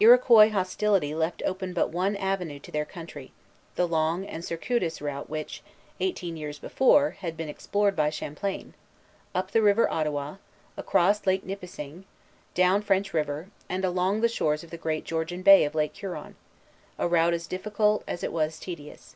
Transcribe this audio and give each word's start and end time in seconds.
Iroquois 0.00 0.48
hostility 0.48 1.14
left 1.14 1.42
open 1.44 1.74
but 1.74 1.90
one 1.90 2.16
avenue 2.16 2.58
to 2.60 2.72
their 2.72 2.86
country, 2.86 3.30
the 3.74 3.86
long 3.86 4.24
and 4.24 4.42
circuitous 4.42 5.02
route 5.02 5.28
which, 5.28 5.62
eighteen 6.00 6.38
years 6.38 6.58
before, 6.58 7.10
had 7.20 7.36
been 7.36 7.50
explored 7.50 7.94
by 7.94 8.08
Champlain, 8.08 8.72
up 9.34 9.50
the 9.50 9.60
river 9.60 9.86
Ottawa, 9.90 10.36
across 10.78 11.26
Lake 11.26 11.44
Nipissing, 11.44 12.06
down 12.54 12.80
French 12.80 13.12
River, 13.12 13.48
and 13.68 13.84
along 13.84 14.22
the 14.22 14.30
shores 14.30 14.64
of 14.64 14.70
the 14.70 14.78
great 14.78 15.04
Georgian 15.04 15.42
Bay 15.42 15.62
of 15.66 15.74
Lake 15.74 15.94
Huron, 15.94 16.36
a 16.98 17.06
route 17.06 17.34
as 17.34 17.46
difficult 17.46 18.02
as 18.08 18.24
it 18.24 18.32
was 18.32 18.58
tedious. 18.58 19.14